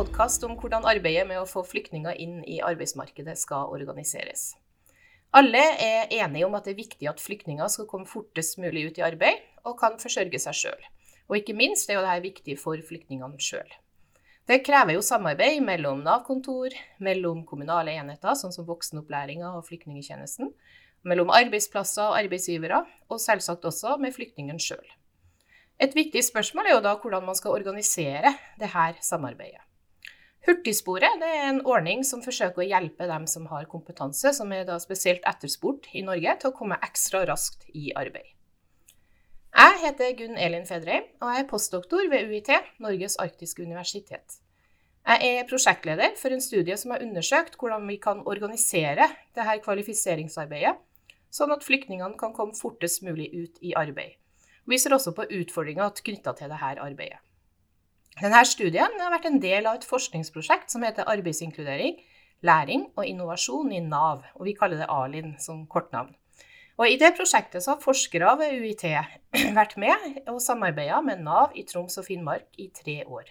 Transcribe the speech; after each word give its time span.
Podkast 0.00 0.40
om 0.46 0.54
hvordan 0.56 0.86
arbeidet 0.88 1.26
med 1.28 1.36
å 1.36 1.48
få 1.48 1.60
flyktninger 1.60 2.16
inn 2.24 2.38
i 2.48 2.54
arbeidsmarkedet 2.64 3.34
skal 3.36 3.68
organiseres. 3.74 4.54
Alle 5.36 5.60
er 5.76 6.14
enige 6.22 6.46
om 6.46 6.56
at 6.56 6.64
det 6.64 6.72
er 6.72 6.78
viktig 6.78 7.10
at 7.10 7.20
flyktninger 7.20 7.68
skal 7.68 7.84
komme 7.90 8.08
fortest 8.08 8.56
mulig 8.62 8.86
ut 8.86 9.00
i 9.02 9.04
arbeid 9.04 9.44
og 9.68 9.76
kan 9.82 10.00
forsørge 10.00 10.40
seg 10.40 10.56
sjøl. 10.56 10.88
Og 11.28 11.36
ikke 11.42 11.58
minst 11.58 11.92
er 11.92 11.98
jo 11.98 12.06
dette 12.06 12.24
viktig 12.30 12.56
for 12.62 12.80
flyktningene 12.80 13.44
sjøl. 13.44 13.76
Det 14.48 14.62
krever 14.64 14.96
jo 14.96 15.04
samarbeid 15.04 15.60
mellom 15.68 16.00
Nav-kontor, 16.08 16.72
mellom 17.04 17.44
kommunale 17.44 17.92
enheter, 18.00 18.32
sånn 18.32 18.56
som 18.56 18.64
voksenopplæringa 18.72 19.52
og 19.52 19.68
flyktningtjenesten, 19.68 20.54
mellom 21.04 21.28
arbeidsplasser 21.28 22.06
og 22.08 22.22
arbeidsgivere, 22.24 22.86
og 23.12 23.20
selvsagt 23.20 23.68
også 23.68 23.98
med 24.00 24.16
flyktningen 24.16 24.64
sjøl. 24.64 24.94
Et 25.76 25.92
viktig 25.92 26.24
spørsmål 26.24 26.70
er 26.70 26.78
jo 26.78 26.86
da 26.88 26.96
hvordan 26.96 27.28
man 27.28 27.36
skal 27.36 27.60
organisere 27.60 28.38
dette 28.56 28.94
samarbeidet. 29.04 29.66
Hurtigsporet 30.48 31.20
er 31.20 31.46
en 31.50 31.60
ordning 31.68 32.00
som 32.06 32.22
forsøker 32.24 32.62
å 32.62 32.68
hjelpe 32.68 33.08
dem 33.10 33.26
som 33.28 33.46
har 33.52 33.68
kompetanse, 33.68 34.32
som 34.32 34.52
er 34.56 34.70
spesielt 34.80 35.26
etterspurt 35.28 35.90
i 35.92 36.04
Norge, 36.06 36.36
til 36.40 36.50
å 36.50 36.56
komme 36.56 36.80
ekstra 36.86 37.26
raskt 37.28 37.66
i 37.76 37.90
arbeid. 37.92 38.36
Jeg 39.50 39.80
heter 39.82 40.14
Gunn 40.16 40.38
Elin 40.38 40.64
Fedreim, 40.64 41.04
og 41.20 41.34
jeg 41.34 41.44
er 41.44 41.50
postdoktor 41.50 42.08
ved 42.08 42.30
UiT, 42.30 42.52
Norges 42.80 43.18
arktiske 43.20 43.64
universitet. 43.66 44.38
Jeg 45.10 45.40
er 45.40 45.48
prosjektleder 45.48 46.14
for 46.20 46.32
en 46.32 46.42
studie 46.44 46.76
som 46.78 46.94
har 46.94 47.02
undersøkt 47.04 47.56
hvordan 47.60 47.88
vi 47.88 47.96
kan 48.00 48.20
organisere 48.28 49.08
dette 49.36 49.58
kvalifiseringsarbeidet, 49.64 50.76
sånn 51.34 51.52
at 51.54 51.66
flyktningene 51.66 52.16
kan 52.20 52.32
komme 52.36 52.56
fortest 52.56 53.02
mulig 53.04 53.28
ut 53.34 53.58
i 53.64 53.74
arbeid. 53.76 54.16
Vi 54.70 54.78
ser 54.78 54.94
også 54.94 55.12
på 55.16 55.26
utfordringer 55.40 55.90
knytta 56.04 56.36
til 56.38 56.52
dette 56.52 56.76
arbeidet. 56.78 57.18
Denne 58.18 58.40
studien 58.48 58.96
har 58.98 59.12
vært 59.14 59.28
en 59.28 59.38
del 59.42 59.68
av 59.70 59.78
et 59.78 59.86
forskningsprosjekt 59.86 60.72
som 60.72 60.82
heter 60.84 61.08
Arbeidsinkludering, 61.08 62.00
læring 62.42 62.88
og 62.96 63.06
innovasjon 63.06 63.70
i 63.76 63.82
Nav, 63.84 64.24
og 64.34 64.48
vi 64.48 64.56
kaller 64.56 64.82
det 64.82 64.88
ALIN 64.90 65.36
som 65.40 65.62
kortnavn. 65.70 66.10
Og 66.80 66.88
I 66.88 66.96
det 67.00 67.12
prosjektet 67.16 67.66
har 67.68 67.80
forskere 67.82 68.34
ved 68.40 68.56
UiT 68.64 68.86
vært 69.58 69.76
med 69.80 70.22
og 70.32 70.40
samarbeida 70.42 71.02
med 71.04 71.22
Nav 71.22 71.54
i 71.54 71.66
Troms 71.68 72.00
og 72.00 72.08
Finnmark 72.08 72.48
i 72.58 72.70
tre 72.74 73.02
år. 73.04 73.28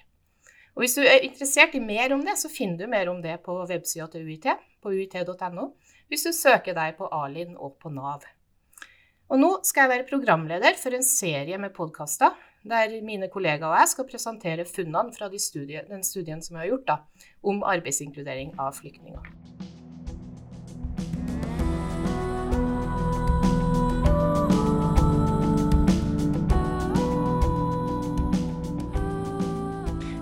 Og 0.77 0.85
Hvis 0.85 0.95
du 0.95 1.01
er 1.03 1.25
interessert 1.25 1.73
i 1.75 1.83
mer 1.83 2.13
om 2.15 2.21
det, 2.23 2.37
så 2.39 2.47
finner 2.47 2.77
du 2.77 2.87
mer 2.87 3.09
om 3.11 3.21
det 3.21 3.39
på 3.43 3.57
websida 3.67 4.07
til 4.07 4.29
UiT, 4.29 4.45
på 4.79 4.93
uit.no, 4.93 5.71
hvis 6.07 6.23
du 6.23 6.31
søker 6.31 6.77
deg 6.77 6.95
på 6.97 7.09
ALIN 7.11 7.57
og 7.57 7.75
på 7.81 7.91
Nav. 7.91 8.23
Og 9.29 9.41
nå 9.41 9.49
skal 9.65 9.85
jeg 9.85 9.97
være 9.97 10.09
programleder 10.09 10.77
for 10.79 10.95
en 10.95 11.05
serie 11.05 11.57
med 11.61 11.73
podkaster 11.75 12.37
der 12.63 13.01
mine 13.05 13.29
kollegaer 13.31 13.69
og 13.69 13.79
jeg 13.79 13.93
skal 13.93 14.07
presentere 14.09 14.65
funnene 14.67 15.15
fra 15.15 15.29
de 15.31 15.39
studie, 15.39 15.83
den 15.87 16.03
studien 16.03 16.41
som 16.41 16.57
vi 16.57 16.65
har 16.65 16.71
gjort 16.73 16.87
da, 16.87 16.97
om 17.43 17.63
arbeidsinkludering 17.63 18.55
av 18.59 18.75
flyktninger. 18.79 19.23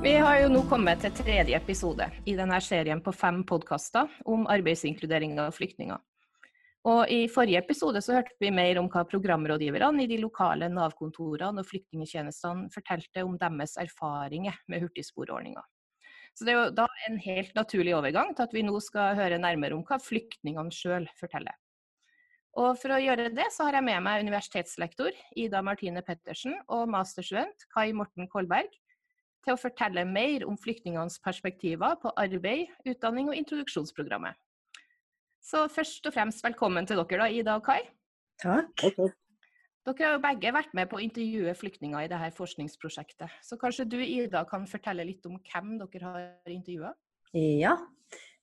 Vi 0.07 0.13
har 0.13 0.37
jo 0.39 0.51
nå 0.53 0.61
kommet 0.69 1.01
til 1.03 1.11
tredje 1.17 1.57
episode 1.57 2.05
i 2.23 2.35
denne 2.37 2.61
serien 2.63 3.01
på 3.03 3.11
fem 3.11 3.41
podkaster 3.43 4.07
om 4.29 4.45
arbeidsinkludering 4.47 5.33
av 5.41 5.51
flyktninger. 5.57 5.99
Og 6.87 7.09
I 7.11 7.25
forrige 7.27 7.59
episode 7.59 7.99
så 8.03 8.15
hørte 8.15 8.37
vi 8.39 8.51
mer 8.53 8.77
om 8.79 8.87
hva 8.91 9.01
programrådgiverne 9.09 10.05
i 10.05 10.07
de 10.07 10.21
lokale 10.21 10.69
Nav-kontorene 10.71 11.59
og 11.59 11.67
flyktningtjenestene 11.67 12.71
fortalte 12.71 13.25
om 13.27 13.35
deres 13.41 13.75
erfaringer 13.81 14.55
med 14.71 14.85
hurtigsporordninga. 14.85 15.63
Så 16.37 16.45
Det 16.45 16.53
er 16.53 16.59
jo 16.61 16.75
da 16.77 16.85
en 17.09 17.17
helt 17.17 17.55
naturlig 17.57 17.95
overgang 17.97 18.35
til 18.35 18.45
at 18.45 18.53
vi 18.53 18.63
nå 18.63 18.79
skal 18.79 19.17
høre 19.17 19.41
nærmere 19.41 19.75
om 19.75 19.83
hva 19.83 19.97
flyktningene 19.99 20.71
sjøl 20.71 21.09
forteller. 21.19 21.57
Og 22.57 22.77
For 22.79 22.95
å 22.95 23.01
gjøre 23.03 23.33
det 23.35 23.49
så 23.51 23.67
har 23.67 23.77
jeg 23.77 23.87
med 23.89 24.03
meg 24.05 24.23
universitetslektor 24.23 25.11
Ida 25.35 25.61
Martine 25.61 26.01
Pettersen 26.05 26.55
og 26.69 26.87
masterstudent 26.93 27.67
Kai 27.73 27.91
Morten 27.91 28.29
Kolberg 28.31 28.71
til 29.43 29.55
å 29.55 29.59
fortelle 29.59 30.07
mer 30.07 30.45
om 30.47 30.55
flyktningenes 30.57 31.19
perspektiver 31.19 31.99
på 32.01 32.15
arbeid, 32.15 32.71
utdanning 32.87 33.29
og 33.29 33.37
introduksjonsprogrammet. 33.43 34.37
Så 35.47 35.63
først 35.71 36.03
og 36.09 36.11
fremst 36.11 36.43
velkommen 36.43 36.87
til 36.87 36.99
dere, 36.99 37.21
da, 37.21 37.27
Ida 37.31 37.53
og 37.55 37.63
Kai. 37.63 37.79
Takk. 38.41 38.83
Dere 39.87 40.03
har 40.03 40.17
jo 40.17 40.23
begge 40.25 40.51
vært 40.51 40.73
med 40.75 40.89
på 40.91 40.97
å 40.97 41.03
intervjue 41.05 41.53
flyktninger 41.55 42.03
i 42.03 42.09
dette 42.11 42.33
forskningsprosjektet. 42.35 43.37
Så 43.47 43.55
kanskje 43.61 43.85
du, 43.87 43.95
Ida, 44.03 44.41
kan 44.49 44.67
fortelle 44.67 45.05
litt 45.07 45.23
om 45.29 45.37
hvem 45.39 45.77
dere 45.79 46.03
har 46.03 46.51
intervjua? 46.51 46.91
Ja. 47.39 47.77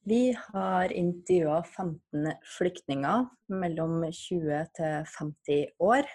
Vi 0.09 0.33
har 0.33 0.93
intervjua 0.97 1.61
15 1.67 2.41
flyktninger 2.57 3.29
mellom 3.53 4.01
20 4.09 4.73
til 4.81 4.97
50 5.19 5.85
år. 5.85 6.09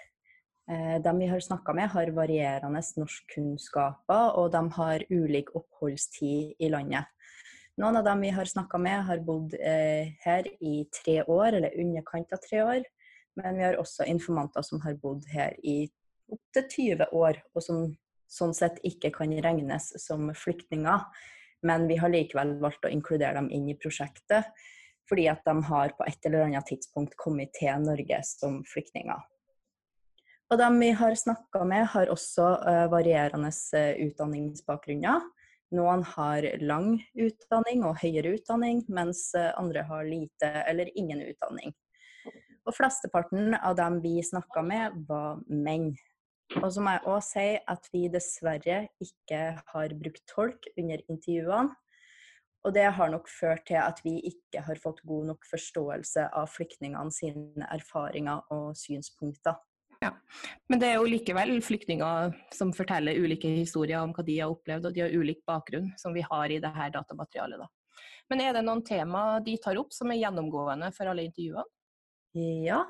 Eh, 0.70 0.96
de 1.02 1.14
vi 1.22 1.30
har 1.30 1.46
snakka 1.46 1.74
med, 1.78 1.90
har 1.94 2.10
varierende 2.18 2.82
norskkunnskaper, 2.98 4.34
og 4.42 4.50
de 4.54 4.66
har 4.74 5.06
ulik 5.10 5.54
oppholdstid 5.54 6.58
i 6.58 6.74
landet. 6.74 7.06
Noen 7.80 7.96
av 7.96 8.04
dem 8.04 8.20
vi 8.20 8.30
har 8.30 8.44
snakka 8.44 8.78
med, 8.78 9.04
har 9.08 9.22
bodd 9.24 9.54
eh, 9.56 10.12
her 10.20 10.48
i 10.60 10.84
tre 10.92 11.22
år, 11.22 11.54
eller 11.56 11.78
underkant 11.80 12.32
av 12.36 12.42
tre 12.44 12.60
år. 12.62 12.82
Men 13.40 13.56
vi 13.56 13.64
har 13.64 13.78
også 13.80 14.04
informanter 14.10 14.64
som 14.66 14.82
har 14.84 14.98
bodd 15.00 15.24
her 15.32 15.54
i 15.64 15.86
opptil 16.30 16.66
20 16.74 17.14
år, 17.16 17.40
og 17.54 17.64
som 17.64 17.86
sånn 18.30 18.52
sett 18.54 18.82
ikke 18.86 19.12
kan 19.14 19.32
regnes 19.46 19.94
som 20.02 20.28
flyktninger. 20.36 21.06
Men 21.64 21.88
vi 21.88 21.96
har 22.00 22.12
likevel 22.12 22.58
valgt 22.60 22.84
å 22.84 22.92
inkludere 22.92 23.38
dem 23.38 23.48
inn 23.48 23.70
i 23.72 23.78
prosjektet, 23.80 24.52
fordi 25.08 25.26
at 25.32 25.40
de 25.48 25.56
har 25.72 25.96
på 25.96 26.04
et 26.06 26.28
eller 26.28 26.50
annet 26.50 26.68
tidspunkt 26.68 27.16
kommet 27.16 27.54
til 27.56 27.80
Norge 27.82 28.20
som 28.28 28.60
flyktninger. 28.68 29.24
Og 30.50 30.58
de 30.58 30.68
vi 30.82 30.92
har 31.00 31.16
snakka 31.16 31.64
med, 31.64 31.88
har 31.94 32.12
også 32.12 32.46
uh, 32.60 32.86
varierende 32.92 33.50
uh, 33.50 33.92
utdanningsbakgrunner. 34.04 35.30
Noen 35.76 36.02
har 36.16 36.46
lang 36.58 36.96
utdanning 37.14 37.84
og 37.86 38.00
høyere 38.02 38.34
utdanning, 38.34 38.82
mens 38.90 39.28
eh, 39.38 39.52
andre 39.58 39.84
har 39.86 40.06
lite 40.08 40.50
eller 40.66 40.90
ingen 40.98 41.22
utdanning. 41.22 41.74
Og 42.66 42.74
flesteparten 42.76 43.54
av 43.54 43.76
dem 43.78 44.00
vi 44.02 44.16
snakka 44.26 44.64
med, 44.66 44.98
var 45.08 45.38
menn. 45.46 45.92
Og 46.58 46.66
så 46.74 46.82
må 46.82 46.96
jeg 46.96 47.06
òg 47.06 47.20
si 47.22 47.46
at 47.70 47.86
vi 47.94 48.02
dessverre 48.10 48.80
ikke 49.02 49.40
har 49.70 49.94
brukt 50.02 50.24
tolk 50.30 50.66
under 50.74 51.02
intervjuene. 51.06 51.70
Og 52.66 52.74
det 52.76 52.90
har 52.92 53.08
nok 53.08 53.30
ført 53.32 53.62
til 53.70 53.78
at 53.80 54.02
vi 54.04 54.18
ikke 54.28 54.60
har 54.66 54.80
fått 54.82 55.00
god 55.08 55.30
nok 55.30 55.46
forståelse 55.48 56.26
av 56.36 56.50
flyktningene 56.52 57.14
sine 57.14 57.68
erfaringer 57.72 58.42
og 58.52 58.74
synspunkter. 58.76 59.56
Ja. 60.00 60.14
Men 60.68 60.80
det 60.80 60.88
er 60.88 60.96
jo 60.96 61.08
likevel 61.08 61.58
flyktninger 61.64 62.32
som 62.56 62.72
forteller 62.72 63.18
ulike 63.20 63.50
historier 63.52 64.00
om 64.00 64.14
hva 64.16 64.24
de 64.24 64.38
har 64.40 64.52
opplevd, 64.52 64.88
og 64.88 64.96
de 64.96 65.04
har 65.04 65.12
ulik 65.12 65.42
bakgrunn, 65.48 65.90
som 66.00 66.16
vi 66.16 66.24
har 66.24 66.48
i 66.48 66.60
dette 66.62 66.88
datamaterialet. 66.94 67.60
Da. 67.60 67.68
Men 68.32 68.44
er 68.44 68.56
det 68.56 68.64
noen 68.64 68.84
tema 68.86 69.24
de 69.44 69.58
tar 69.60 69.76
opp 69.80 69.92
som 69.92 70.12
er 70.12 70.22
gjennomgående 70.22 70.88
for 70.96 71.10
alle 71.10 71.26
intervjuene? 71.28 71.66
Ja, 72.64 72.84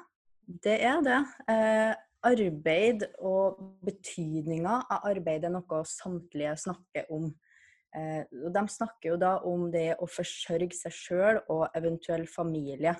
det 0.44 0.78
er 0.86 1.02
det. 1.02 1.18
Eh, 1.50 1.92
arbeid 2.28 3.06
og 3.24 3.60
betydninga 3.86 4.82
av 4.92 5.06
arbeid 5.08 5.46
er 5.48 5.54
noe 5.54 5.84
samtlige 5.88 6.58
snakker 6.60 7.08
om. 7.16 7.30
Eh, 7.96 8.26
de 8.28 8.64
snakker 8.70 9.14
jo 9.14 9.16
da 9.18 9.38
om 9.48 9.70
det 9.72 9.96
å 9.98 10.06
forsørge 10.06 10.76
seg 10.76 10.94
sjøl 10.94 11.40
og 11.48 11.70
eventuell 11.74 12.28
familie. 12.30 12.94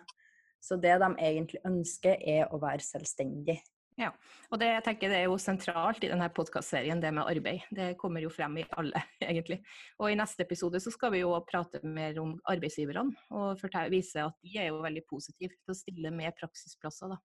Så 0.61 0.81
det 0.81 0.97
de 1.01 1.11
egentlig 1.21 1.61
ønsker, 1.69 2.17
er 2.21 2.49
å 2.51 2.59
være 2.61 2.85
selvstendig. 2.85 3.61
Ja, 4.01 4.15
og 4.49 4.61
det, 4.63 4.69
jeg 4.71 4.85
tenker 4.87 5.11
det 5.13 5.17
er 5.19 5.27
jo 5.29 5.35
sentralt 5.37 6.05
i 6.07 6.09
denne 6.09 6.31
podkastserien, 6.33 7.03
det 7.03 7.11
med 7.13 7.29
arbeid. 7.29 7.67
Det 7.75 7.91
kommer 8.01 8.25
jo 8.25 8.31
frem 8.33 8.57
i 8.63 8.65
alle, 8.81 9.03
egentlig. 9.27 9.59
Og 10.01 10.09
i 10.09 10.17
neste 10.17 10.47
episode 10.47 10.81
så 10.81 10.93
skal 10.95 11.13
vi 11.13 11.21
jo 11.21 11.35
prate 11.45 11.83
mer 11.85 12.17
om 12.23 12.33
arbeidsgiverne, 12.49 13.13
og 13.37 13.61
vise 13.93 14.25
at 14.25 14.39
de 14.41 14.57
er 14.57 14.71
jo 14.71 14.81
veldig 14.81 15.05
positive 15.11 15.53
til 15.53 15.75
å 15.75 15.77
stille 15.77 16.15
med 16.17 16.33
praksisplasser. 16.41 17.13
da. 17.13 17.21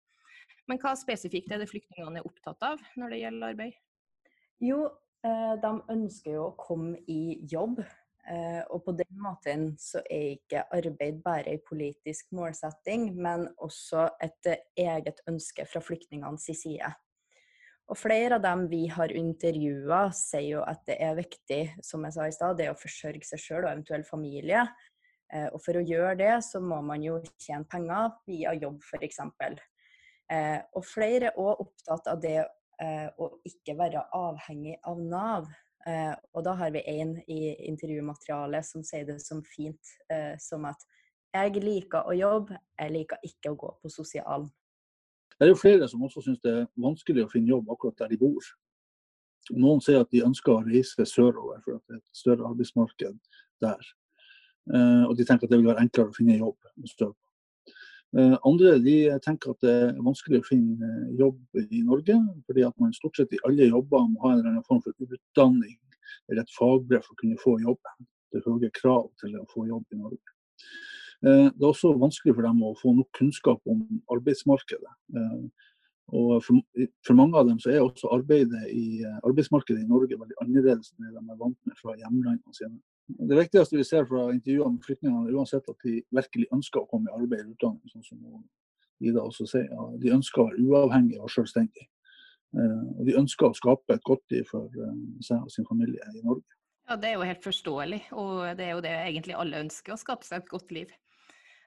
Men 0.66 0.80
hva 0.82 0.96
spesifikt 0.98 1.54
er 1.54 1.62
det 1.62 1.70
flyktningene 1.70 2.22
er 2.22 2.26
opptatt 2.26 2.66
av 2.66 2.82
når 2.98 3.14
det 3.14 3.22
gjelder 3.22 3.54
arbeid? 3.54 3.78
Jo, 4.64 4.80
eh, 5.26 5.54
de 5.62 5.72
ønsker 5.94 6.34
jo 6.34 6.48
å 6.48 6.56
komme 6.58 6.98
i 7.06 7.38
jobb. 7.54 7.84
Eh, 8.24 8.62
og 8.72 8.80
på 8.86 8.94
den 8.96 9.18
måten 9.20 9.64
så 9.76 10.00
er 10.08 10.38
ikke 10.38 10.62
arbeid 10.72 11.18
bare 11.24 11.52
en 11.52 11.64
politisk 11.68 12.30
målsetting, 12.32 13.10
men 13.20 13.50
også 13.60 14.06
et 14.24 14.48
eh, 14.48 14.62
eget 14.80 15.20
ønske 15.28 15.66
fra 15.68 15.82
flyktningenes 15.84 16.48
side. 16.56 16.88
Og 17.92 17.98
flere 18.00 18.38
av 18.38 18.44
dem 18.46 18.64
vi 18.70 18.86
har 18.88 19.12
intervjua, 19.12 20.06
sier 20.16 20.54
jo 20.54 20.62
at 20.64 20.80
det 20.88 20.96
er 21.04 21.18
viktig, 21.18 21.60
som 21.84 22.06
jeg 22.08 22.16
sa 22.16 22.28
i 22.30 22.32
stad, 22.32 22.56
det 22.56 22.70
å 22.72 22.78
forsørge 22.80 23.28
seg 23.28 23.42
sjøl 23.42 23.66
og 23.66 23.74
eventuell 23.74 24.06
familie. 24.08 24.64
Eh, 25.28 25.50
og 25.50 25.60
for 25.60 25.76
å 25.76 25.84
gjøre 25.84 26.16
det, 26.22 26.32
så 26.48 26.62
må 26.64 26.80
man 26.86 27.04
jo 27.04 27.18
tjene 27.36 27.68
penger 27.68 28.16
via 28.24 28.56
jobb, 28.56 28.80
f.eks. 28.88 29.20
Og 30.72 30.86
flere 30.88 31.28
er 31.28 31.36
òg 31.36 31.60
opptatt 31.60 32.06
av 32.08 32.22
det 32.22 32.38
å 33.20 33.26
ikke 33.46 33.74
være 33.76 34.00
avhengig 34.16 34.78
av 34.88 35.02
Nav. 35.04 35.50
Eh, 35.86 36.14
og 36.32 36.44
da 36.46 36.54
har 36.56 36.70
vi 36.72 36.80
en 36.88 37.16
i 37.28 37.54
intervjumaterialet 37.68 38.64
som 38.64 38.84
sier 38.86 39.04
det 39.08 39.18
som 39.20 39.42
fint 39.44 39.96
eh, 40.12 40.32
som 40.40 40.64
at 40.64 40.80
jeg 41.34 41.60
liker 41.60 42.06
å 42.08 42.14
jobbe, 42.16 42.56
jeg 42.78 42.92
liker 42.94 43.26
ikke 43.26 43.52
å 43.52 43.58
gå 43.58 43.72
på 43.82 43.90
sosialen. 43.92 44.46
Det 45.34 45.48
er 45.48 45.50
jo 45.50 45.58
flere 45.58 45.88
som 45.90 46.04
også 46.06 46.22
syns 46.24 46.40
det 46.44 46.52
er 46.52 46.68
vanskelig 46.80 47.24
å 47.24 47.32
finne 47.32 47.50
jobb 47.50 47.72
akkurat 47.74 48.04
der 48.04 48.14
de 48.14 48.20
bor. 48.20 48.52
Noen 49.52 49.82
sier 49.84 50.00
at 50.00 50.12
de 50.14 50.22
ønsker 50.24 50.54
å 50.54 50.62
reise 50.64 51.04
sørover 51.10 51.60
for 51.64 51.76
at 51.76 51.82
det 51.84 51.98
er 51.98 52.00
et 52.00 52.20
større 52.22 52.46
arbeidsmarked 52.48 53.18
der. 53.64 53.90
Eh, 54.72 55.04
og 55.04 55.18
de 55.18 55.26
tenker 55.26 55.44
at 55.44 55.52
det 55.52 55.58
vil 55.58 55.68
være 55.68 55.84
enklere 55.84 56.14
å 56.14 56.16
finne 56.16 56.38
jobb 56.38 56.56
andre 58.46 58.78
de 58.78 58.96
tenker 59.24 59.54
at 59.54 59.64
det 59.64 59.72
er 59.72 60.02
vanskelig 60.04 60.40
å 60.40 60.46
finne 60.46 60.86
eh, 60.86 61.14
jobb 61.18 61.62
i 61.64 61.82
Norge, 61.82 62.18
fordi 62.46 62.66
at 62.66 62.76
man 62.78 62.94
stort 62.94 63.18
sett 63.18 63.34
i 63.34 63.40
alle 63.48 63.66
jobber 63.70 64.06
må 64.06 64.22
ha 64.22 64.32
en 64.32 64.38
eller 64.38 64.52
annen 64.52 64.66
form 64.68 64.82
for 64.84 64.94
utdanning 64.94 65.74
eller 66.30 66.44
et 66.44 66.54
fagbrev 66.54 67.02
for 67.02 67.16
å 67.16 67.20
kunne 67.20 67.40
få 67.42 67.56
jobb. 67.64 67.90
Det 68.30 68.40
er 68.40 68.46
høye 68.46 68.70
krav 68.76 69.08
til 69.20 69.34
å 69.38 69.44
få 69.50 69.66
jobb 69.66 69.84
i 69.90 69.98
Norge. 69.98 70.36
Eh, 71.26 71.50
det 71.50 71.64
er 71.64 71.70
også 71.72 71.94
vanskelig 71.98 72.36
for 72.36 72.46
dem 72.46 72.62
å 72.62 72.72
få 72.78 72.94
nok 72.94 73.10
kunnskap 73.18 73.74
om 73.74 73.84
arbeidsmarkedet. 74.14 74.94
Og 76.14 76.32
for, 76.44 76.60
for, 77.06 77.16
mange 77.16 77.38
av 77.40 77.48
dem 77.48 77.58
så 77.62 77.72
er 77.72 77.80
også 77.80 78.10
arbeidet 78.12 78.66
i 78.68 79.00
arbeidsmarkedet 79.24 79.80
i 79.80 79.88
Norge 79.88 80.18
veldig 80.20 80.36
annerledes 80.44 80.92
enn 80.92 81.06
det 81.06 81.14
de 81.16 81.22
er 81.22 81.38
vant 81.40 81.56
med 81.64 81.78
fra 81.80 81.96
hjemlandene 81.96 82.56
sine. 82.56 82.76
Det 83.06 83.36
viktigste 83.36 83.76
vi 83.76 83.84
ser 83.84 84.06
fra 84.08 84.30
intervjuene 84.32 84.78
med 84.78 84.84
flyktningene, 84.86 85.28
er 85.28 85.36
uansett 85.36 85.66
at 85.68 85.84
de 85.84 85.98
virkelig 86.14 86.46
ønsker 86.56 86.80
å 86.80 86.88
komme 86.88 87.10
i 87.10 87.16
arbeid 87.16 87.42
eller 87.42 87.56
utdanning, 87.56 87.92
sånn 87.92 88.06
som 88.06 88.22
Ida 89.04 89.20
også 89.20 89.44
sier. 89.50 89.68
De 90.00 90.12
ønsker 90.14 90.40
å 90.40 90.46
være 90.48 90.64
uavhengige 90.64 91.20
og 91.20 91.32
selvstendige. 91.32 91.88
Eh, 92.54 92.82
og 92.94 93.08
de 93.08 93.16
ønsker 93.18 93.50
å 93.50 93.56
skape 93.58 93.96
et 93.96 94.04
godt 94.06 94.24
liv 94.32 94.46
for 94.48 94.70
eh, 94.70 94.98
seg 95.26 95.42
og 95.42 95.52
sin 95.52 95.66
familie 95.68 96.06
i 96.14 96.22
Norge. 96.22 96.46
Ja, 96.88 96.96
Det 97.00 97.08
er 97.10 97.16
jo 97.16 97.26
helt 97.26 97.44
forståelig, 97.44 98.00
og 98.12 98.56
det 98.58 98.66
er 98.66 98.72
jo 98.76 98.84
det 98.84 98.92
egentlig 98.92 99.36
alle 99.40 99.62
ønsker, 99.64 99.94
å 99.94 100.00
skape 100.00 100.26
seg 100.26 100.42
et 100.42 100.52
godt 100.52 100.72
liv. 100.76 100.92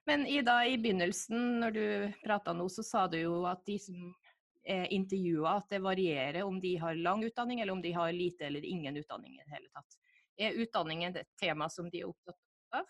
Men 0.07 0.23
Ida, 0.29 0.61
i 0.63 0.77
begynnelsen 0.79 1.59
når 1.61 1.75
du 1.75 1.85
prata 2.23 2.53
nå, 2.55 2.69
så 2.71 2.85
sa 2.85 3.07
du 3.11 3.17
jo 3.19 3.41
at 3.49 3.65
de 3.67 3.75
som 3.81 4.11
er 4.67 4.87
intervjua, 4.93 5.57
at 5.57 5.73
det 5.73 5.81
varierer 5.83 6.45
om 6.47 6.59
de 6.63 6.75
har 6.79 6.95
lang 6.95 7.23
utdanning 7.27 7.61
eller 7.61 7.75
om 7.75 7.81
de 7.83 7.91
har 7.95 8.13
lite 8.15 8.47
eller 8.47 8.65
ingen 8.65 8.99
utdanning 8.99 9.35
i 9.35 9.43
det 9.43 9.55
hele 9.55 9.67
tatt. 9.73 9.97
Er 10.37 10.53
utdanningen 10.61 11.15
et 11.17 11.29
tema 11.41 11.65
som 11.69 11.87
de 11.89 12.03
er 12.03 12.11
opptatt 12.11 12.37
av? 12.77 12.85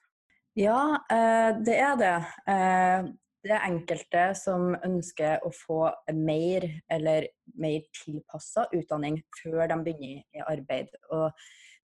Ja, 0.57 0.81
eh, 1.11 1.53
det 1.63 1.77
er 1.79 1.95
det. 1.99 2.15
Eh, 2.51 3.07
det 3.47 3.53
er 3.55 3.67
enkelte 3.69 4.23
som 4.35 4.73
ønsker 4.83 5.45
å 5.47 5.51
få 5.55 5.79
mer 6.17 6.65
eller 6.91 7.29
mer 7.55 7.85
tilpassa 7.95 8.65
utdanning 8.75 9.21
før 9.39 9.69
de 9.71 9.77
begynner 9.85 10.25
i 10.35 10.44
arbeid. 10.44 10.91
Og 11.15 11.29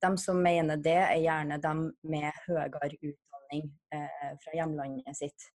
de 0.03 0.11
som 0.19 0.41
mener 0.43 0.81
det, 0.83 0.99
er 0.99 1.21
gjerne 1.23 1.61
de 1.63 1.73
med 2.11 2.41
høyere 2.47 2.97
utdanning 2.97 3.69
eh, 3.95 4.33
fra 4.43 4.57
hjemlandet 4.57 5.21
sitt. 5.21 5.47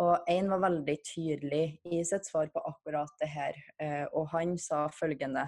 Og 0.00 0.24
én 0.30 0.48
var 0.50 0.64
veldig 0.64 0.96
tydelig 1.04 1.66
i 1.84 2.00
sitt 2.06 2.24
svar 2.26 2.48
på 2.54 2.64
akkurat 2.66 3.12
det 3.20 3.28
her. 3.30 3.58
Og 4.18 4.26
han 4.32 4.56
sa 4.58 4.88
følgende 4.90 5.44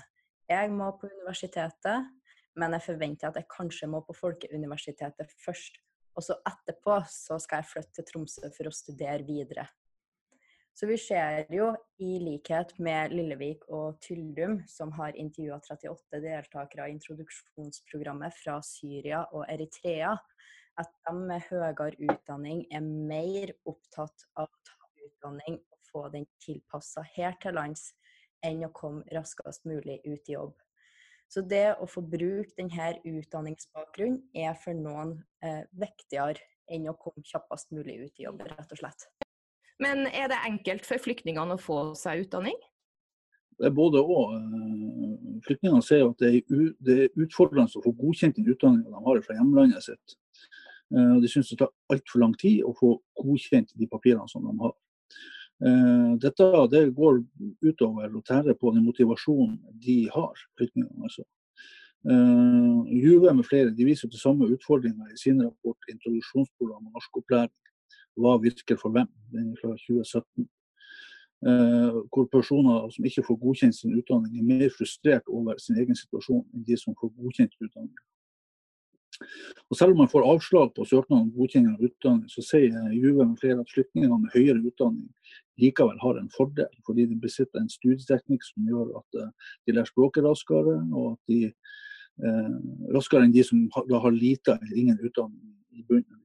Jeg 0.47 0.71
må 0.71 0.93
på 1.01 1.09
universitetet, 1.11 2.07
men 2.57 2.77
jeg 2.77 2.87
forventer 2.89 3.31
at 3.31 3.41
jeg 3.41 3.51
kanskje 3.53 3.89
må 3.93 4.03
på 4.07 4.17
Folkeuniversitetet 4.17 5.33
først. 5.45 5.81
Og 6.17 6.25
så 6.25 6.39
etterpå 6.49 7.01
så 7.13 7.37
skal 7.43 7.61
jeg 7.61 7.71
flytte 7.73 7.99
til 7.99 8.07
Tromsø 8.09 8.49
for 8.57 8.71
å 8.71 8.75
studere 8.75 9.27
videre. 9.27 9.67
Så 10.77 10.89
vi 10.89 10.99
ser 11.01 11.47
jo, 11.53 11.71
i 12.05 12.19
likhet 12.21 12.75
med 12.85 13.15
Lillevik 13.17 13.63
og 13.73 13.97
Tyldum, 14.05 14.59
som 14.69 14.91
har 14.99 15.17
intervjua 15.17 15.57
38 15.63 16.21
deltakere 16.21 16.89
i 16.91 16.93
introduksjonsprogrammet 16.93 18.37
fra 18.37 18.59
Syria 18.65 19.23
og 19.33 19.47
Eritrea, 19.49 20.13
at 20.77 20.93
de 21.09 21.15
med 21.17 21.47
høyere 21.49 21.95
utdanning 22.11 22.67
er 22.69 22.85
mer 22.85 23.55
opptatt 23.65 24.27
av 24.37 24.51
å 24.51 24.61
ta 24.69 24.91
utdanning 25.07 25.57
og 25.73 25.89
få 25.89 26.05
den 26.13 26.29
tilpassa 26.45 27.07
her 27.15 27.41
til 27.41 27.57
lands, 27.57 27.95
enn 28.45 28.61
å 28.69 28.73
komme 28.77 29.05
raskest 29.17 29.65
mulig 29.65 30.03
ut 30.05 30.29
i 30.29 30.37
jobb. 30.37 30.53
Så 31.33 31.43
det 31.43 31.75
å 31.83 31.89
få 31.91 32.03
bruke 32.07 32.55
denne 32.59 32.93
utdanningsbakgrunnen 33.03 34.23
er 34.37 34.55
for 34.63 34.79
noen 34.79 35.17
eh, 35.43 35.65
viktigere 35.75 36.43
enn 36.71 36.87
å 36.91 36.97
komme 36.99 37.25
kjappest 37.27 37.73
mulig 37.75 37.99
ut 38.05 38.21
i 38.21 38.27
jobb, 38.27 38.45
rett 38.47 38.73
og 38.73 38.81
slett. 38.81 39.09
Men 39.83 40.07
er 40.09 40.31
det 40.33 40.39
enkelt 40.47 40.87
for 40.89 41.03
flyktningene 41.03 41.57
å 41.57 41.61
få 41.61 41.81
seg 41.99 42.25
utdanning? 42.25 42.57
Det 43.57 43.69
er 43.69 43.75
både 43.75 44.03
og. 44.05 44.37
Eh, 44.37 45.41
flyktningene 45.47 45.85
ser 45.85 46.07
at 46.07 46.23
det 46.23 46.31
er, 46.33 47.11
utfordrende 47.19 47.79
å 47.79 47.85
få 47.85 47.93
godkjent 47.99 48.39
den 48.39 48.49
utdanninga 48.53 48.93
de 48.93 49.05
har 49.09 49.21
fra 49.27 49.37
hjemlandet 49.37 49.85
sitt. 49.85 50.17
Eh, 50.95 51.15
de 51.23 51.31
syns 51.31 51.51
det 51.53 51.61
tar 51.61 51.73
altfor 51.93 52.23
lang 52.23 52.35
tid 52.41 52.63
å 52.65 52.75
få 52.77 52.97
godkjent 53.19 53.75
de 53.75 53.89
papirene 53.91 54.29
som 54.31 54.47
de 54.47 54.55
har. 54.63 54.75
Eh, 55.65 56.19
dette 56.21 56.45
det 56.69 56.83
går 56.93 57.23
utover 57.65 58.11
og 58.13 58.25
tærer 58.29 58.57
på 58.61 58.75
den 58.75 58.85
motivasjonen 58.85 59.57
de 59.81 60.03
har, 60.13 60.35
flyktningene 60.59 61.09
altså. 61.09 61.25
Uh, 62.07 62.87
Juve 62.87 63.33
med 63.35 63.43
flere 63.49 63.73
de 63.75 63.85
viser 63.85 64.07
til 64.09 64.21
samme 64.21 64.47
utfordringer 64.55 65.09
i 65.11 65.17
sin 65.19 65.41
rapport 65.43 65.79
'Introduksjonsprogram 65.89 66.87
og 66.87 66.93
norskopplæring'. 66.95 67.73
Hva 68.21 68.37
virker 68.39 68.77
for 68.77 68.91
hvem? 68.95 69.09
Den 69.33 69.51
er 69.53 69.57
fra 69.61 69.73
2017. 69.75 70.49
Uh, 71.47 71.91
hvor 72.13 72.29
personer 72.37 72.91
som 72.95 73.05
ikke 73.05 73.27
får 73.27 73.41
godkjent 73.45 73.77
sin 73.77 73.99
utdanning, 73.99 74.39
er 74.39 74.51
mer 74.53 74.71
frustrert 74.79 75.27
over 75.27 75.59
sin 75.59 75.77
egen 75.83 75.97
situasjon 75.97 76.47
enn 76.55 76.65
de 76.69 76.77
som 76.79 76.95
får 77.01 77.11
godkjent 77.19 77.59
utdanning. 77.65 77.99
Og 79.71 79.77
Selv 79.77 79.91
om 79.91 79.99
man 79.99 80.13
får 80.15 80.31
avslag 80.33 80.75
på 80.75 80.85
søknad 80.85 81.21
om 81.21 81.33
godkjenning 81.33 81.75
av 81.75 81.85
utdanning, 81.89 82.29
så 82.29 82.43
sier 82.43 82.93
Juve 82.93 83.27
med 83.27 83.41
flere 83.41 83.61
at 83.61 83.73
flyktninger 83.75 84.09
med 84.09 84.31
høyere 84.37 84.63
utdanning 84.63 85.11
likevel 85.61 85.99
har 86.03 86.21
en 86.21 86.31
fordel, 86.37 86.73
fordi 86.87 87.07
de 87.11 87.19
besitter 87.21 87.61
en 87.61 87.73
studieteknikk 87.73 88.45
som 88.45 88.69
gjør 88.69 88.93
at 89.01 89.21
eh, 89.23 89.33
de 89.67 89.77
lærer 89.77 89.91
språket 89.91 90.27
raskere, 90.27 90.79
og 90.93 91.17
at 91.17 91.33
de 91.33 91.41
eh, 91.49 92.55
raskere 92.97 93.27
enn 93.27 93.35
de 93.35 93.45
som 93.47 93.67
da 93.91 94.03
har 94.05 94.15
lite 94.15 94.59
eller 94.59 94.85
ingen 94.85 95.01
utdanning 95.01 95.57
i 95.77 95.85
bunnen. 95.89 96.23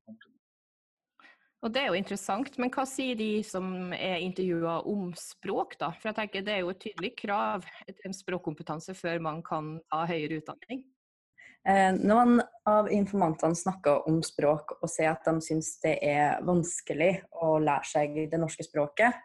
Og 1.61 1.69
Det 1.69 1.81
er 1.81 1.91
jo 1.91 1.97
interessant, 1.99 2.55
men 2.57 2.71
hva 2.73 2.87
sier 2.89 3.17
de 3.17 3.43
som 3.45 3.93
er 3.93 4.23
intervjua 4.25 4.79
om 4.89 5.11
språk, 5.13 5.75
da? 5.77 5.91
For 5.93 6.09
jeg 6.09 6.17
tenker 6.17 6.45
Det 6.45 6.55
er 6.55 6.63
jo 6.63 6.71
et 6.73 6.81
tydelig 6.81 7.11
krav 7.21 7.67
til 7.85 8.07
en 8.09 8.17
språkkompetanse 8.17 8.95
før 8.97 9.21
man 9.21 9.43
kan 9.45 9.75
ta 9.91 10.07
høyere 10.09 10.41
utdanning. 10.41 10.81
Eh, 11.61 11.93
noen 11.93 12.39
av 12.65 12.87
informantene 12.89 13.55
snakker 13.55 14.07
om 14.09 14.21
språk 14.25 14.77
og 14.79 14.89
sier 14.89 15.11
at 15.11 15.27
de 15.27 15.43
syns 15.45 15.75
det 15.83 15.99
er 16.01 16.39
vanskelig 16.45 17.19
å 17.37 17.59
lære 17.61 17.85
seg 17.85 18.17
det 18.31 18.39
norske 18.41 18.65
språket. 18.65 19.19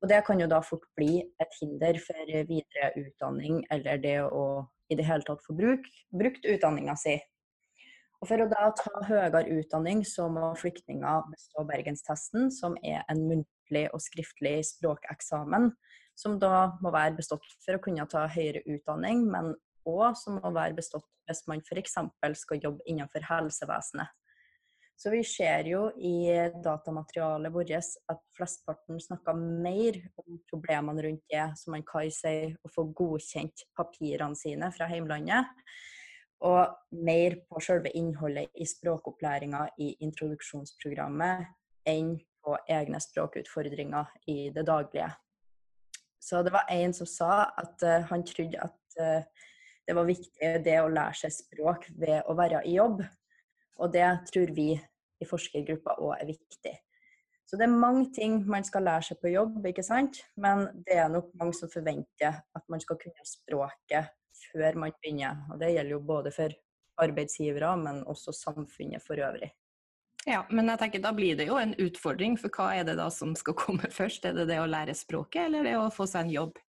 Og 0.00 0.08
det 0.08 0.20
kan 0.24 0.38
jo 0.40 0.46
da 0.48 0.60
fort 0.64 0.86
bli 0.96 1.18
et 1.42 1.56
hinder 1.58 1.98
for 2.00 2.30
videre 2.48 2.92
utdanning 2.96 3.64
eller 3.74 3.98
det 4.00 4.20
å 4.22 4.44
i 4.90 4.96
det 4.98 5.06
hele 5.06 5.26
tatt 5.26 5.42
få 5.44 5.54
bruk, 5.54 5.84
brukt 6.10 6.46
utdanninga 6.46 6.96
si. 6.98 7.16
Og 8.20 8.28
For 8.28 8.42
å 8.42 8.48
da 8.50 8.68
ta 8.76 9.00
høyere 9.06 9.46
utdanning, 9.54 10.02
så 10.04 10.26
må 10.28 10.50
flyktninger 10.60 11.30
bestå 11.30 11.64
bergenstesten, 11.68 12.50
som 12.52 12.74
er 12.84 13.04
en 13.08 13.22
muntlig 13.30 13.86
og 13.94 14.02
skriftlig 14.04 14.58
språkeksamen, 14.74 15.70
som 16.18 16.36
da 16.42 16.74
må 16.84 16.92
være 16.92 17.16
bestått 17.16 17.46
for 17.64 17.78
å 17.78 17.82
kunne 17.82 18.04
ta 18.10 18.26
høyere 18.28 18.60
utdanning, 18.68 19.24
men 19.30 19.54
og 19.88 20.16
som 20.18 20.38
må 20.40 20.52
være 20.54 20.76
bestått 20.76 21.06
hvis 21.28 21.44
man 21.48 21.62
f.eks. 21.62 21.96
skal 22.40 22.64
jobbe 22.64 22.84
innenfor 22.90 23.24
helsevesenet. 23.28 24.10
Så 25.00 25.08
vi 25.14 25.22
ser 25.24 25.64
jo 25.64 25.86
i 25.96 26.28
datamaterialet 26.60 27.52
vårt 27.54 27.70
at 27.72 28.18
flestparten 28.36 28.98
snakker 29.00 29.38
mer 29.38 29.96
om 30.20 30.36
problemene 30.50 31.06
rundt 31.06 31.22
det, 31.32 31.46
som 31.56 31.72
man 31.72 31.86
kan 31.88 32.10
sier, 32.12 32.52
å 32.60 32.72
få 32.74 32.84
godkjent 32.92 33.64
papirene 33.78 34.36
sine 34.36 34.68
fra 34.76 34.90
heimlandet, 34.90 35.48
og 36.44 37.00
mer 37.00 37.38
på 37.48 37.62
selve 37.64 37.92
innholdet 37.96 38.52
i 38.60 38.68
språkopplæringa 38.68 39.70
i 39.80 39.94
introduksjonsprogrammet 40.04 41.48
enn 41.88 42.18
på 42.44 42.58
egne 42.68 43.00
språkutfordringer 43.00 44.12
i 44.32 44.50
det 44.52 44.66
daglige. 44.68 45.08
Så 46.20 46.42
det 46.44 46.52
var 46.52 46.68
en 46.68 46.92
som 46.96 47.08
sa 47.08 47.46
at 47.56 47.84
uh, 47.84 48.04
han 48.12 48.24
trodde 48.28 48.60
at 48.68 49.00
uh, 49.00 49.48
det 49.90 49.96
var 49.98 50.06
viktig 50.06 50.50
det 50.62 50.76
å 50.78 50.90
lære 50.90 51.18
seg 51.18 51.32
språk 51.34 51.88
ved 51.98 52.20
å 52.30 52.36
være 52.38 52.62
i 52.70 52.76
jobb. 52.76 53.00
Og 53.82 53.90
det 53.90 54.06
tror 54.30 54.52
vi 54.54 54.68
i 54.78 55.26
forskergruppa 55.26 55.96
òg 55.98 56.12
er 56.14 56.28
viktig. 56.28 56.76
Så 57.50 57.58
det 57.58 57.66
er 57.66 57.74
mange 57.74 58.12
ting 58.14 58.36
man 58.46 58.62
skal 58.62 58.84
lære 58.86 59.08
seg 59.08 59.18
på 59.18 59.32
jobb, 59.32 59.56
ikke 59.66 59.82
sant? 59.82 60.20
men 60.38 60.68
det 60.86 61.00
er 61.02 61.10
nok 61.10 61.32
mange 61.40 61.56
som 61.58 61.72
forventer 61.72 62.38
at 62.38 62.68
man 62.70 62.82
skal 62.84 63.00
kunne 63.02 63.26
språket 63.26 64.12
før 64.44 64.78
man 64.78 64.94
begynner. 65.02 65.42
Og 65.50 65.58
det 65.58 65.72
gjelder 65.74 65.96
jo 65.96 66.04
både 66.12 66.30
for 66.36 66.54
arbeidsgivere, 67.02 67.72
men 67.82 68.04
også 68.06 68.36
samfunnet 68.36 69.02
for 69.02 69.18
øvrig. 69.18 69.50
Ja, 70.28 70.44
men 70.52 70.70
jeg 70.70 70.84
tenker 70.84 71.02
da 71.02 71.14
blir 71.16 71.34
det 71.34 71.48
jo 71.50 71.58
en 71.58 71.74
utfordring, 71.82 72.38
for 72.38 72.54
hva 72.54 72.70
er 72.78 72.86
det 72.86 73.00
da 73.00 73.10
som 73.10 73.34
skal 73.34 73.58
komme 73.58 73.90
først? 73.98 74.30
Er 74.30 74.38
det 74.38 74.46
det 74.52 74.62
å 74.62 74.70
lære 74.70 74.94
språket, 74.94 75.48
eller 75.48 75.66
det 75.66 75.74
å 75.80 75.90
få 75.90 76.06
seg 76.06 76.28
en 76.28 76.36
jobb? 76.36 76.62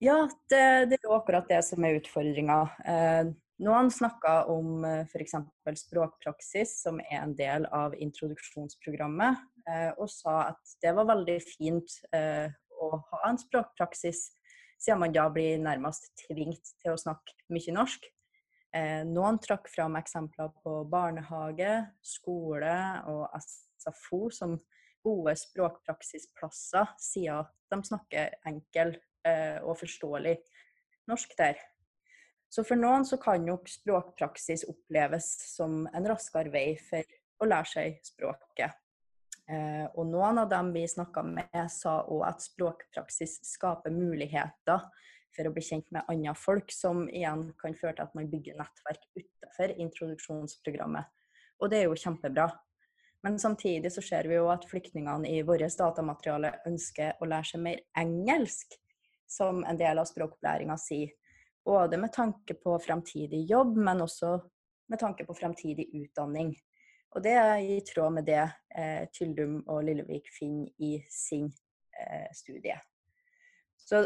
Ja, 0.00 0.16
det, 0.48 0.86
det, 0.88 0.96
er 0.96 1.04
jo 1.04 1.16
akkurat 1.18 1.48
det 1.50 1.60
som 1.66 1.84
er 1.84 1.98
utfordringa. 1.98 2.60
Eh, 2.88 3.30
Noen 3.60 3.90
snakker 3.92 4.48
om 4.48 4.86
f.eks. 4.86 5.34
språkpraksis, 5.82 6.78
som 6.86 7.02
er 7.02 7.18
en 7.18 7.34
del 7.36 7.66
av 7.76 7.92
introduksjonsprogrammet, 7.92 9.42
og 10.00 10.08
sa 10.08 10.38
at 10.46 10.72
det 10.80 10.94
var 10.96 11.10
veldig 11.10 11.36
fint 11.44 11.98
å 12.80 12.88
ha 13.10 13.20
en 13.28 13.36
språkpraksis, 13.36 14.22
siden 14.80 15.02
man 15.02 15.12
da 15.12 15.26
blir 15.28 15.60
nærmest 15.60 16.08
tvingt 16.22 16.72
til 16.80 16.94
å 16.94 17.02
snakke 17.04 17.36
mye 17.52 17.76
norsk. 17.76 18.08
Noen 19.12 19.42
trakk 19.44 19.68
fram 19.68 20.00
eksempler 20.00 20.48
på 20.64 20.78
barnehage, 20.88 21.74
skole 22.00 22.72
og 23.12 23.28
SFO 23.44 24.30
som 24.32 24.56
gode 25.04 25.36
språkpraksisplasser, 25.36 26.96
siden 26.96 27.44
de 27.68 27.82
snakker 27.92 28.40
enkel 28.48 28.96
og 29.62 29.74
forståelig 29.80 30.36
norsk 31.10 31.34
der. 31.38 31.58
Så 32.50 32.64
for 32.66 32.78
noen 32.78 33.04
så 33.06 33.18
kan 33.22 33.44
nok 33.46 33.68
språkpraksis 33.70 34.64
oppleves 34.70 35.28
som 35.52 35.84
en 35.86 36.06
raskere 36.10 36.50
vei 36.50 36.72
for 36.82 37.06
å 37.40 37.46
lære 37.46 37.70
seg 37.70 38.00
språket. 38.02 38.74
Eh, 39.50 39.86
og 39.98 40.06
noen 40.10 40.42
av 40.42 40.50
dem 40.50 40.72
vi 40.74 40.82
snakka 40.90 41.22
med, 41.26 41.60
sa 41.70 42.00
òg 42.02 42.24
at 42.28 42.42
språkpraksis 42.42 43.38
skaper 43.46 43.94
muligheter 43.94 44.82
for 45.34 45.46
å 45.46 45.52
bli 45.54 45.62
kjent 45.62 45.86
med 45.94 46.10
andre 46.10 46.34
folk, 46.38 46.74
som 46.74 47.04
igjen 47.06 47.48
kan 47.60 47.78
føre 47.78 47.96
til 47.98 48.08
at 48.08 48.18
man 48.18 48.30
bygger 48.30 48.58
nettverk 48.58 49.06
utenfor 49.14 49.76
introduksjonsprogrammet. 49.86 51.06
Og 51.62 51.70
det 51.70 51.80
er 51.80 51.88
jo 51.88 51.98
kjempebra. 51.98 52.48
Men 53.22 53.38
samtidig 53.38 53.92
så 53.92 54.02
ser 54.02 54.26
vi 54.30 54.38
jo 54.38 54.48
at 54.50 54.64
flyktningene 54.66 55.28
i 55.28 55.42
vårt 55.46 55.66
datamateriale 55.78 56.54
ønsker 56.66 57.20
å 57.20 57.28
lære 57.28 57.50
seg 57.52 57.62
mer 57.62 57.82
engelsk, 58.00 58.78
som 59.30 59.64
en 59.64 59.78
del 59.78 60.00
av 60.00 60.08
språkopplæringa 60.10 60.76
sier. 60.80 61.12
Både 61.64 61.98
med 62.00 62.12
tanke 62.12 62.56
på 62.56 62.78
fremtidig 62.82 63.44
jobb, 63.50 63.76
men 63.76 64.02
også 64.02 64.38
med 64.90 64.98
tanke 64.98 65.26
på 65.28 65.36
fremtidig 65.36 65.86
utdanning. 65.94 66.54
Og 67.14 67.22
det 67.22 67.34
er 67.38 67.58
i 67.62 67.80
tråd 67.86 68.14
med 68.16 68.26
det 68.26 68.42
eh, 68.42 69.06
Tyldum 69.14 69.60
og 69.66 69.84
Lillevik 69.86 70.30
finner 70.34 70.70
i 70.78 70.96
sin 71.10 71.48
eh, 71.98 72.28
studie. 72.34 72.78
Så 73.78 74.04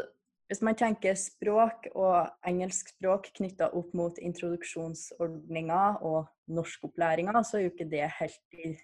hvis 0.48 0.62
man 0.64 0.76
tenker 0.76 1.16
språk 1.16 1.88
og 1.94 2.28
engelskspråk 2.48 3.30
knytta 3.38 3.70
opp 3.76 3.92
mot 3.96 4.18
introduksjonsordninga 4.20 5.82
og 6.04 6.26
norskopplæringa, 6.52 7.40
så 7.44 7.58
er 7.58 7.66
jo 7.66 7.72
ikke 7.72 7.90
det 7.92 8.08
helt 8.18 8.58
i, 8.60 8.74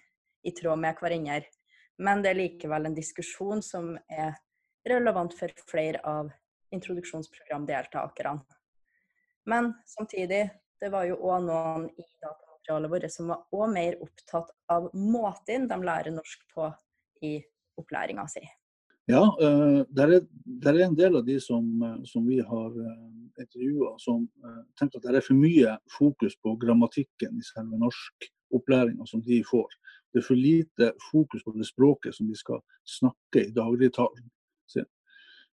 i 0.45 0.53
tråd 0.57 0.81
med 0.81 1.01
hverandre. 1.01 1.45
Men 2.01 2.23
det 2.23 2.31
er 2.31 2.39
likevel 2.39 2.89
en 2.89 2.97
diskusjon 2.97 3.61
som 3.65 3.93
er 4.09 4.33
relevant 4.87 5.33
for 5.37 5.53
flere 5.69 5.99
av 6.07 6.31
introduksjonsprogramdeltakerne. 6.71 8.39
Men 9.45 9.73
samtidig, 9.85 10.49
det 10.79 10.89
var 10.89 11.05
jo 11.09 11.17
òg 11.17 11.45
noen 11.45 11.87
i 11.89 12.05
datamaterialet 12.21 12.91
vårt 12.93 13.13
som 13.13 13.31
var 13.33 13.43
òg 13.53 13.73
mer 13.73 13.99
opptatt 14.01 14.49
av 14.71 14.89
måten 14.93 15.67
de 15.69 15.77
lærer 15.83 16.13
norsk 16.15 16.45
på 16.53 16.69
i 17.25 17.37
opplæringa 17.77 18.27
si. 18.29 18.43
Ja, 19.09 19.23
det 19.89 20.03
er, 20.05 20.77
en 20.85 20.95
del 20.95 21.17
av 21.17 21.25
de 21.25 21.39
som, 21.41 21.65
eh, 21.83 22.03
som 22.05 22.25
vi 22.27 22.37
har 22.39 22.75
eh, 22.85 23.07
intervjua, 23.41 23.95
som 23.99 24.27
tenker 24.77 24.99
at 24.99 25.07
det 25.07 25.17
er 25.17 25.25
for 25.25 25.39
mye 25.39 25.73
fokus 25.89 26.35
på 26.37 26.53
grammatikken 26.61 27.39
i 27.39 27.47
selve 27.47 27.79
norskopplæringa 27.81 29.07
som 29.09 29.23
de 29.25 29.41
får. 29.47 29.73
Det 30.13 30.21
er 30.21 30.27
for 30.27 30.37
lite 30.37 30.91
fokus 31.09 31.43
på 31.43 31.55
det 31.57 31.65
språket 31.67 32.15
som 32.15 32.29
de 32.29 32.37
skal 32.37 32.61
snakke 32.99 33.47
i 33.47 33.55
dagligtalen 33.55 34.29
sin. 34.71 34.89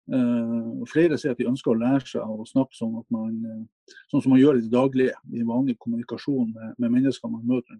Uh, 0.09 0.81
flere 0.89 1.19
sier 1.21 1.35
at 1.35 1.37
de 1.37 1.45
ønsker 1.45 1.69
å 1.69 1.77
lære 1.77 2.01
seg 2.09 2.25
å 2.25 2.45
snakke 2.49 2.73
sånn, 2.73 2.95
man, 3.13 3.35
uh, 3.45 3.95
sånn 4.09 4.23
som 4.23 4.33
man 4.33 4.41
gjør 4.41 4.57
i 4.57 4.63
det 4.65 4.71
daglige, 4.73 5.17
i 5.37 5.45
vanlig 5.45 5.75
kommunikasjon 5.83 6.49
med, 6.55 6.71
med 6.81 6.95
mennesker 6.95 7.29
man 7.29 7.45
møter. 7.45 7.77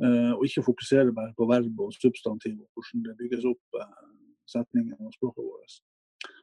Uh, 0.00 0.34
og 0.34 0.44
ikke 0.44 0.66
fokusere 0.66 1.14
bare 1.16 1.32
på 1.36 1.48
verb 1.48 1.80
og 1.80 1.94
substantiv 1.96 2.58
og 2.58 2.68
hvordan 2.76 3.06
det 3.06 3.16
bygges 3.20 3.48
opp 3.48 3.80
setninger 4.50 4.98
og 5.00 5.14
språket 5.16 5.46
vårt. 5.46 5.80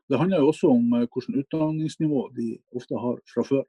Det 0.10 0.18
handler 0.18 0.42
jo 0.42 0.52
også 0.54 0.72
om 0.72 0.94
hvilket 0.96 1.40
utdanningsnivå 1.44 2.22
de 2.38 2.52
ofte 2.80 2.98
har 2.98 3.18
fra 3.30 3.44
før. 3.46 3.66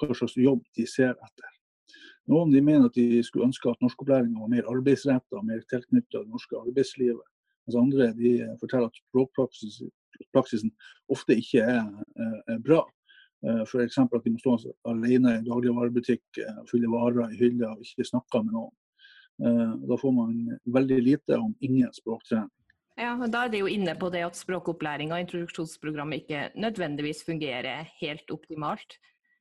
Hva 0.00 0.16
slags 0.18 0.38
jobb 0.40 0.62
de 0.74 0.86
ser 0.88 1.12
etter. 1.12 1.58
Noen 2.30 2.52
de 2.54 2.62
mener 2.64 2.88
at 2.88 2.96
de 2.96 3.20
skulle 3.26 3.48
ønske 3.50 3.70
at 3.70 3.80
norskopplæringa 3.82 4.40
var 4.40 4.50
mer 4.50 4.70
arbeidsretta, 4.70 5.42
mer 5.46 5.62
tilknyttet 5.70 6.16
det 6.16 6.30
norske 6.30 6.58
arbeidslivet. 6.58 7.26
Mens 7.66 7.78
andre 7.78 8.10
de 8.16 8.32
forteller 8.60 8.90
at 8.90 9.00
språkpraksisen 9.04 10.72
ofte 11.12 11.36
ikke 11.38 11.62
er, 11.62 11.86
er 12.50 12.58
bra. 12.64 12.82
Eh, 13.46 13.62
F.eks. 13.66 13.98
at 13.98 14.24
de 14.24 14.32
må 14.32 14.38
stå 14.38 14.56
alene 14.90 15.38
i 15.40 15.44
dagligvarebutikk, 15.46 16.24
eh, 16.38 16.62
fylle 16.70 16.90
varer 16.92 17.32
i 17.32 17.40
hylla 17.40 17.72
og 17.74 17.84
ikke 17.84 18.06
snakke 18.06 18.42
med 18.46 18.54
noen. 18.54 18.74
Eh, 19.42 19.72
da 19.90 19.98
får 19.98 20.14
man 20.14 20.34
veldig 20.76 20.98
lite 21.02 21.38
om 21.38 21.54
ingen 21.60 21.90
språktrening. 21.96 22.50
Ja, 23.00 23.16
og 23.16 23.30
Da 23.32 23.44
er 23.44 23.48
det 23.48 23.62
jo 23.62 23.70
inne 23.72 23.94
på 23.96 24.10
det 24.12 24.22
at 24.22 24.36
språkopplæring 24.36 25.12
og 25.12 25.22
introduksjonsprogrammet 25.24 26.22
ikke 26.22 26.50
nødvendigvis 26.60 27.24
fungerer 27.24 27.88
helt 27.98 28.30
optimalt. 28.30 28.98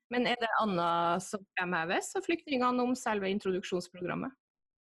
Men 0.09 0.25
er 0.25 0.35
det 0.39 0.49
annet 0.61 1.23
som 1.23 1.43
fremheves 1.59 2.15
av 2.15 2.23
flyktningene 2.25 2.81
om 2.81 2.95
selve 2.95 3.29
introduksjonsprogrammet? 3.29 4.31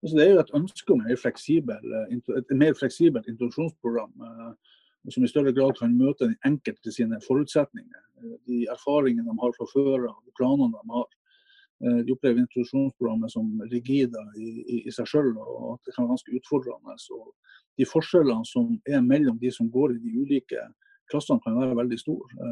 Altså, 0.03 0.19
det 0.19 0.25
er 0.25 0.33
jo 0.33 0.43
et 0.43 0.55
ønske 0.59 0.93
om 0.93 1.03
fleksibel, 1.23 1.93
eh, 1.99 2.15
et 2.39 2.55
mer 2.59 2.75
fleksibelt 2.75 3.29
introduksjonsprogram 3.31 4.25
eh, 4.29 4.53
som 5.15 5.25
i 5.25 5.31
større 5.31 5.53
grad 5.55 5.77
kan 5.79 5.95
møte 5.95 6.27
den 6.27 6.39
enkelte 6.47 6.91
sine 6.95 7.21
forutsetninger. 7.27 8.03
Eh, 8.19 8.37
de 8.51 8.65
erfaringene 8.75 9.29
de 9.29 9.37
har 9.45 9.55
fra 9.59 9.67
før 9.71 10.09
av, 10.11 10.23
planene 10.39 10.75
de 10.75 10.97
har. 10.99 11.11
De 11.83 12.13
opplever 12.15 12.39
introduksjonsprogrammet 12.39 13.33
som 13.33 13.47
rigide 13.73 14.21
i, 14.39 14.51
i, 14.63 14.77
i, 14.87 14.91
seg 14.95 15.09
selv, 15.11 15.39
og 15.43 15.73
at 15.73 15.89
det 15.89 15.95
kan 15.97 16.05
være 16.05 16.13
ganske 16.13 16.37
utfordrende. 16.39 16.95
Så 17.03 17.17
de 17.75 17.89
forskjellene 17.91 18.47
som 18.47 18.77
er 18.87 19.03
mellom 19.03 19.41
de 19.41 19.51
som 19.51 19.67
går 19.67 19.97
i 19.97 19.99
de 20.05 20.13
ulike 20.23 20.63
klassene, 21.11 21.43
kan 21.43 21.59
være 21.59 21.75
veldig 21.81 21.99
store. 21.99 22.47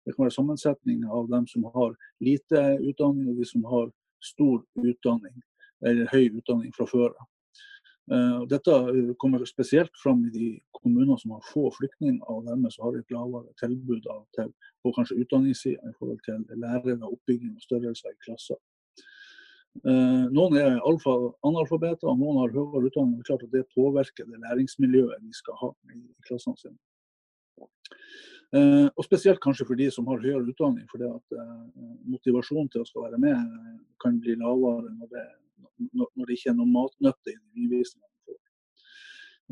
Det 0.00 0.14
kan 0.14 0.24
være 0.24 0.32
sammensetning 0.32 1.04
av 1.12 1.28
dem 1.28 1.44
som 1.52 1.68
har 1.76 1.92
lite 2.24 2.62
utdanning, 2.78 3.28
og 3.28 3.42
de 3.42 3.50
som 3.52 3.68
har 3.68 3.92
stor 4.32 4.64
utdanning 4.80 5.36
eller 5.86 6.10
høy 6.12 6.28
utdanning 6.40 6.72
fra 6.76 6.86
før. 6.90 7.14
Uh, 8.10 8.42
dette 8.50 8.74
kommer 9.22 9.44
spesielt 9.46 9.92
fram 10.02 10.24
i 10.26 10.32
de 10.34 10.48
kommuner 10.74 11.18
som 11.20 11.36
har 11.36 11.44
få 11.46 11.68
flyktninger, 11.76 12.18
og 12.26 12.48
dermed 12.48 12.72
så 12.74 12.88
har 12.88 12.98
et 12.98 13.14
lavere 13.14 13.52
tilbud 13.60 14.08
av, 14.10 14.24
til, 14.34 14.50
på 14.82 14.90
kanskje 14.96 15.20
utdanningssida 15.22 15.92
i 15.92 15.94
forhold 15.98 16.18
til 16.26 16.42
lærere, 16.58 16.98
oppbygging 17.06 17.54
og 17.54 17.62
størrelser 17.62 18.10
i 18.10 18.18
klasser. 18.26 18.58
Uh, 19.86 20.26
noen 20.34 20.58
er 20.58 20.80
alfa, 20.82 21.14
analfabeter, 21.46 22.10
og 22.10 22.18
noen 22.18 22.42
har 22.42 22.56
høyere 22.56 22.90
utdanning. 22.90 23.20
Det 23.20 23.28
er 23.28 23.30
klart 23.30 23.46
at 23.46 23.54
det 23.54 23.66
påvirker 23.76 24.26
det 24.26 24.42
læringsmiljøet 24.42 25.22
de 25.22 25.38
skal 25.38 25.60
ha 25.62 25.70
i, 25.94 26.02
klassene 26.26 26.58
sine. 26.58 26.80
Og 28.50 29.04
spesielt 29.06 29.38
kanskje 29.38 29.62
for 29.68 29.78
de 29.78 29.84
som 29.94 30.08
har 30.10 30.18
høyere 30.18 30.42
utdanning, 30.50 30.82
for 30.90 30.98
det 30.98 31.06
at 31.06 31.76
motivasjonen 32.10 32.66
til 32.72 32.82
å 32.82 32.88
skal 32.88 33.04
være 33.04 33.20
med 33.22 33.60
kan 34.02 34.16
bli 34.18 34.34
lavere 34.40 34.90
når 34.90 35.12
det 35.12 35.22
når 35.92 36.26
det 36.26 36.36
ikke 36.36 36.52
er 36.52 36.58
noe 36.58 36.70
matnytte 36.70 37.32
i 37.32 37.38
undervisninga. 37.64 38.10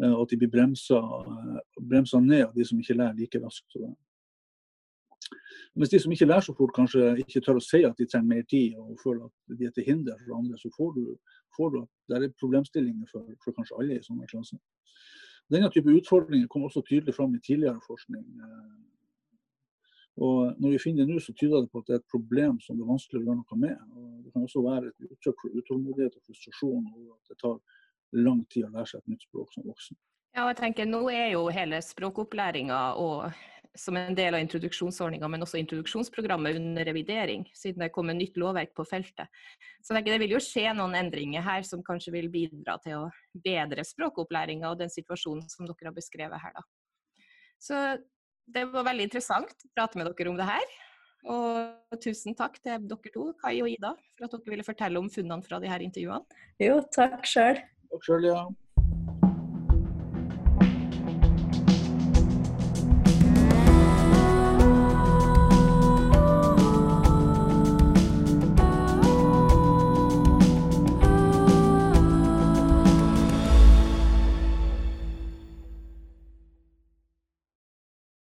Eh, 0.03 0.13
og 0.13 0.27
at 0.27 0.33
de 0.35 0.39
blir 0.41 0.53
bremsa, 0.53 1.01
bremsa, 1.81 2.21
ned 2.23 2.45
av 2.47 2.55
de 2.55 2.67
som 2.67 2.81
ikke 2.81 2.97
lærer 2.99 3.19
like 3.19 3.41
raskt. 3.43 3.79
Mens 5.79 5.91
de 5.93 6.01
som 6.03 6.13
ikke 6.13 6.27
lærer 6.27 6.47
så 6.47 6.55
fort, 6.57 6.75
kanskje 6.75 7.13
ikke 7.23 7.43
tør 7.45 7.61
å 7.61 7.63
si 7.63 7.83
at 7.87 7.99
de 7.99 8.07
trenger 8.09 8.31
mer 8.31 8.47
tid 8.51 8.79
og 8.81 8.99
føler 9.03 9.27
at 9.27 9.59
de 9.59 9.69
er 9.69 9.75
til 9.75 9.87
hinder 9.87 10.19
for 10.25 10.39
andre, 10.39 10.59
så 10.59 10.71
får 10.75 10.95
du, 10.97 11.03
får 11.57 11.75
du 11.75 11.81
det 12.09 12.19
er 12.19 12.35
problemstillinger 12.41 13.11
for, 13.11 13.27
for, 13.45 13.55
kanskje 13.57 13.79
alle 13.79 13.99
i 13.99 14.05
sånne 14.07 14.29
klasser. 14.31 14.61
Denne 15.53 15.71
type 15.73 15.93
utfordringer 15.93 16.49
kom 16.53 16.67
også 16.67 16.83
tydelig 16.85 17.15
fram 17.17 17.35
i 17.37 17.43
tidligere 17.45 17.81
forskning. 17.87 18.25
Eh, 18.45 18.77
og 20.19 20.59
når 20.59 20.75
vi 20.75 20.83
finner 20.83 21.07
det 21.07 21.15
nå, 21.15 21.21
så 21.23 21.33
tyder 21.33 21.63
det 21.63 21.71
på 21.71 21.83
at 21.83 21.89
det 21.89 21.95
er 21.95 22.01
et 22.03 22.11
problem 22.11 22.59
som 22.63 22.77
det 22.77 22.83
er 22.83 22.91
vanskelig 22.91 23.21
å 23.21 23.27
gjøre 23.27 23.39
noe 23.39 23.59
med. 23.63 23.77
Kan 24.38 24.47
også 24.47 24.62
være 24.62 24.92
et 24.92 25.12
uttrykk 25.12 25.40
for 25.42 25.59
utålmodighet 25.59 26.14
og 26.14 26.26
frustrasjon 26.28 26.85
over 26.95 27.14
at 27.16 27.30
det 27.33 27.38
tar 27.42 27.57
lang 28.14 28.45
tid 28.52 28.68
å 28.68 28.71
lære 28.71 28.87
seg 28.87 29.00
et 29.02 29.11
nytt 29.11 29.25
språk 29.26 29.50
som 29.50 29.64
voksen. 29.66 29.99
Ja, 30.37 30.45
og 30.45 30.52
jeg 30.52 30.59
tenker 30.61 30.87
Nå 30.87 31.00
er 31.11 31.33
jo 31.33 31.49
hele 31.50 31.80
språkopplæringa 31.83 32.78
som 33.78 33.99
en 33.99 34.14
del 34.14 34.37
av 34.37 34.42
introduksjonsordninga, 34.45 35.26
men 35.30 35.42
også 35.42 35.59
introduksjonsprogrammet 35.59 36.61
under 36.61 36.87
revidering, 36.87 37.45
siden 37.54 37.83
det 37.83 37.90
kommer 37.95 38.14
nytt 38.14 38.38
lovverk 38.38 38.71
på 38.78 38.87
feltet. 38.87 39.26
Så 39.83 39.92
jeg 39.92 39.99
tenker 39.99 40.14
det 40.14 40.23
vil 40.23 40.37
jo 40.37 40.42
skje 40.42 40.71
noen 40.78 40.95
endringer 40.99 41.42
her 41.42 41.66
som 41.66 41.83
kanskje 41.87 42.14
vil 42.14 42.30
bidra 42.30 42.78
til 42.85 43.00
å 43.00 43.04
bedre 43.45 43.83
språkopplæringa 43.87 44.71
og 44.71 44.78
den 44.85 44.95
situasjonen 44.95 45.50
som 45.50 45.66
dere 45.66 45.90
har 45.90 45.99
beskrevet 45.99 46.42
her. 46.42 46.54
da. 46.54 46.66
Så 47.59 47.83
det 48.47 48.68
var 48.71 48.87
veldig 48.87 49.11
interessant 49.11 49.50
å 49.66 49.73
prate 49.75 49.99
med 49.99 50.11
dere 50.11 50.30
om 50.30 50.38
det 50.38 50.47
her. 50.49 50.78
Og 51.27 51.99
tusen 52.03 52.37
takk 52.39 52.61
til 52.63 52.87
dere 52.89 53.13
to, 53.15 53.33
Kai 53.43 53.59
og 53.65 53.71
Ida, 53.73 53.95
for 54.17 54.29
at 54.29 54.37
dere 54.37 54.55
ville 54.55 54.67
fortelle 54.67 55.01
om 55.01 55.11
funnene 55.11 55.45
fra 55.45 55.59
de 55.63 55.71
her 55.71 55.83
intervjuene. 55.85 56.39
Jo, 56.63 56.79
takk 56.95 57.27
sjøl. 57.27 57.59
Takk 57.93 58.07
sjøl, 58.07 58.29
ja. 58.29 58.45